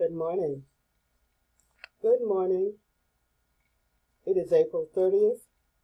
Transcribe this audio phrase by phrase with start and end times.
[0.00, 0.62] Good morning.
[2.00, 2.76] Good morning.
[4.24, 5.42] It is April 30th,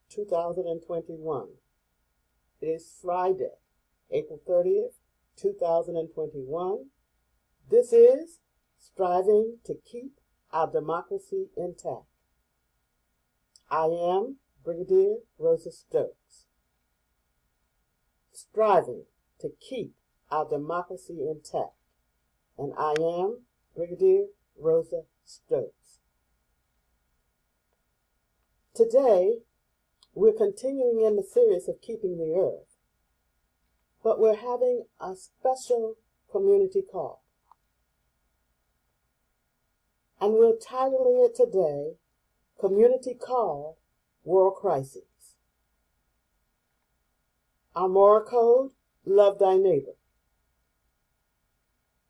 [0.08, 1.48] 2021.
[2.62, 3.50] It is Friday,
[4.10, 4.94] April 30th,
[5.38, 6.86] 2021.
[7.70, 8.38] This is
[8.78, 10.12] Striving to Keep
[10.50, 12.06] Our Democracy Intact.
[13.70, 16.46] I am Brigadier Rosa Stokes.
[18.32, 19.04] Striving
[19.40, 19.92] to keep
[20.30, 21.74] our democracy intact.
[22.56, 23.40] And I am
[23.76, 24.26] Brigadier
[24.58, 26.00] Rosa Stokes.
[28.74, 29.40] Today,
[30.14, 32.78] we're continuing in the series of Keeping the Earth,
[34.02, 35.96] but we're having a special
[36.32, 37.22] community call.
[40.20, 41.96] And we're titling it today
[42.58, 43.76] Community Call
[44.24, 45.02] World Crises.
[47.74, 48.70] Our moral code,
[49.04, 49.96] love thy neighbor.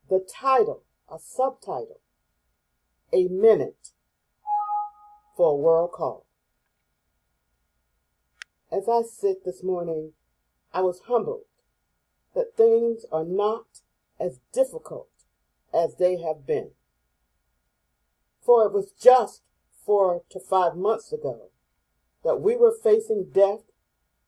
[0.08, 2.00] The title, a subtitle,
[3.12, 3.90] A Minute
[5.36, 6.26] for a World Call.
[8.72, 10.12] As I sit this morning,
[10.72, 11.44] I was humbled
[12.34, 13.80] that things are not
[14.18, 15.08] as difficult
[15.72, 16.70] as they have been.
[18.44, 19.42] For it was just
[19.84, 21.50] four to five months ago
[22.24, 23.62] that we were facing death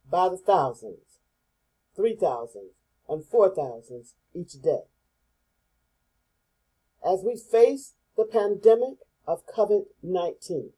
[0.08, 1.18] by the thousands,
[1.96, 2.72] three thousands,
[3.08, 4.84] and four thousands each day.
[7.08, 10.72] As we face the pandemic of COVID 19.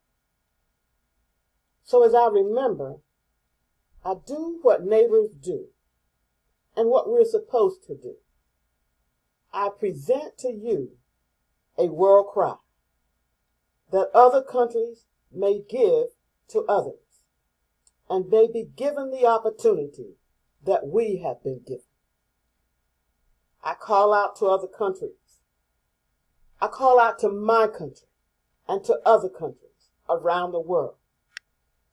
[1.83, 2.99] So, as I remember,
[4.05, 5.67] I do what neighbors do
[6.77, 8.15] and what we're supposed to do.
[9.53, 10.93] I present to you
[11.77, 12.57] a world cry
[13.91, 16.07] that other countries may give
[16.51, 17.25] to others
[18.09, 20.15] and may be given the opportunity
[20.65, 21.83] that we have been given.
[23.65, 25.40] I call out to other countries.
[26.61, 28.09] I call out to my country
[28.69, 30.97] and to other countries around the world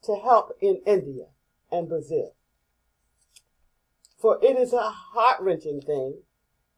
[0.04, 1.28] to help in India
[1.72, 2.34] and Brazil.
[4.18, 6.22] For it is a heart wrenching thing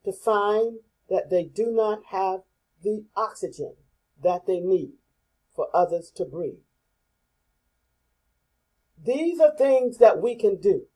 [0.04, 0.78] to find
[1.08, 2.40] that they do not have
[2.82, 3.74] the oxygen
[4.22, 4.92] that they need
[5.54, 6.60] for others to breathe.
[9.02, 10.86] These are things that we can do.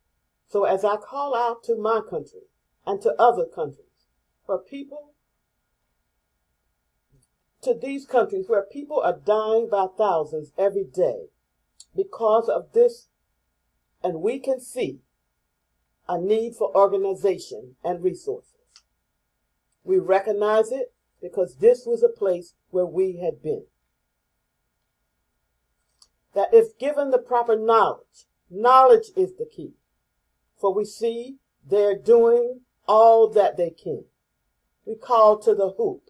[0.49, 2.43] So as I call out to my country
[2.87, 3.87] and to other countries,
[4.47, 5.15] for people,
[7.65, 11.27] to these countries where people are dying by thousands every day
[11.97, 13.09] because of this,
[14.03, 15.01] and we can see
[16.09, 18.51] a need for organization and resources.
[19.83, 23.65] We recognize it because this was a place where we had been
[26.35, 29.73] that if given the proper knowledge, knowledge is the key.
[30.61, 31.37] For we see
[31.67, 34.05] they're doing all that they can.
[34.85, 36.04] We call to the hoop,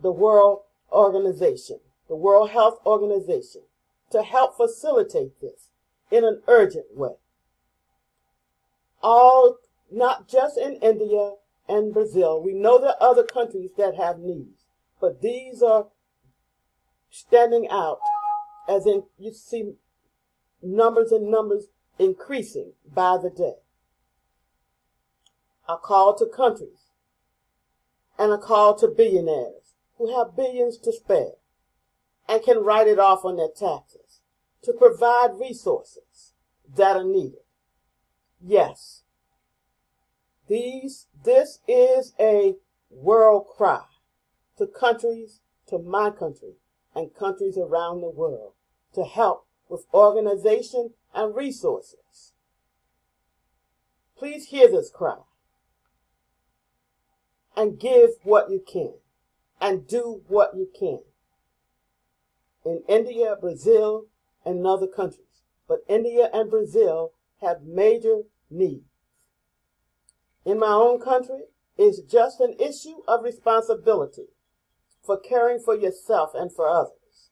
[0.00, 0.62] the World
[0.92, 3.62] Organization, the World Health Organization,
[4.10, 5.70] to help facilitate this
[6.10, 7.14] in an urgent way.
[9.02, 9.58] All,
[9.90, 11.32] not just in India
[11.68, 12.42] and Brazil.
[12.42, 14.64] We know there are other countries that have needs,
[15.00, 15.86] but these are
[17.10, 18.00] standing out
[18.68, 19.74] as in you see
[20.62, 21.66] numbers and numbers
[21.98, 23.56] increasing by the day.
[25.68, 26.90] A call to countries
[28.18, 29.63] and a call to billionaires
[29.96, 31.32] who have billions to spare
[32.28, 34.20] and can write it off on their taxes
[34.62, 36.32] to provide resources
[36.76, 37.40] that are needed.
[38.40, 39.04] Yes,
[40.48, 42.56] these, this is a
[42.90, 43.84] world cry
[44.58, 46.54] to countries, to my country,
[46.94, 48.52] and countries around the world
[48.94, 52.32] to help with organization and resources.
[54.16, 55.18] Please hear this cry
[57.56, 58.94] and give what you can
[59.60, 61.00] and do what you can.
[62.64, 64.06] In India, Brazil,
[64.44, 65.20] and other countries.
[65.68, 68.84] But India and Brazil have major needs.
[70.44, 71.44] In my own country,
[71.76, 74.28] it's just an issue of responsibility
[75.02, 77.30] for caring for yourself and for others.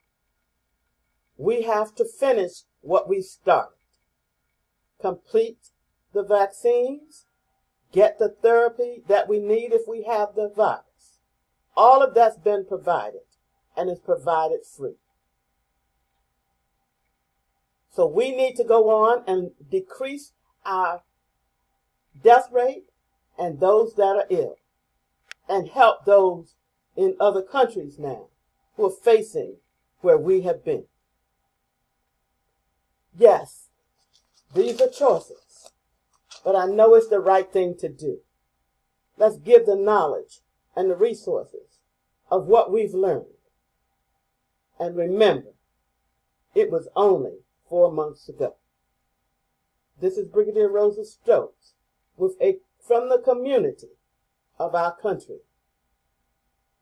[1.37, 3.77] We have to finish what we started.
[5.01, 5.59] Complete
[6.13, 7.27] the vaccines,
[7.93, 10.85] get the therapy that we need if we have the virus.
[11.77, 13.23] All of that's been provided
[13.77, 14.97] and is provided free.
[17.91, 20.33] So we need to go on and decrease
[20.65, 21.03] our
[22.23, 22.85] death rate
[23.39, 24.57] and those that are ill
[25.49, 26.55] and help those
[26.97, 28.29] in other countries now
[28.77, 29.57] who are facing
[30.01, 30.85] where we have been.
[33.17, 33.69] Yes,
[34.55, 35.71] these are choices,
[36.45, 38.21] but I know it's the right thing to do.
[39.19, 40.41] Let's give the knowledge
[40.77, 41.79] and the resources
[42.31, 43.27] of what we've learned.
[44.79, 45.53] And remember,
[46.55, 47.39] it was only
[47.69, 48.57] four months ago.
[50.01, 51.75] This is Brigadier Rosa Stokes
[52.17, 53.91] with a from the community
[54.59, 55.39] of our country,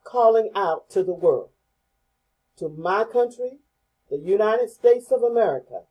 [0.03, 1.51] calling out to the world,
[2.57, 3.59] to my country,
[4.09, 5.83] the United States of America,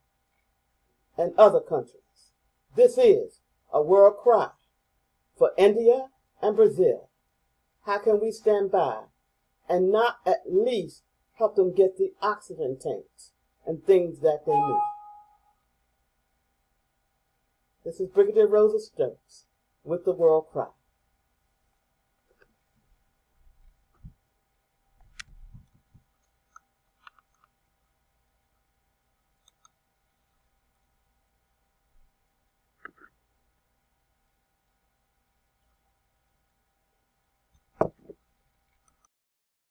[1.17, 2.01] and other countries.
[2.75, 3.41] This is
[3.71, 4.49] a world cry
[5.37, 6.07] for India
[6.41, 7.08] and Brazil.
[7.89, 9.05] How can we stand by
[9.67, 11.01] and not at least
[11.39, 13.31] help them get the oxygen tanks
[13.65, 14.81] and things that they need?
[17.83, 19.45] This is Brigadier Rosa Stokes
[19.83, 20.67] with the World Cry.